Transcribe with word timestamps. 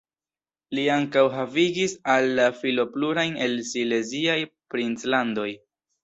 Li 0.75 0.83
ankaŭ 0.91 1.23
havigis 1.33 1.91
al 2.13 2.29
la 2.39 2.47
filo 2.61 2.85
plurajn 2.95 3.37
el 3.47 3.53
la 3.59 3.65
sileziaj 3.73 4.39
princlandoj. 4.75 5.47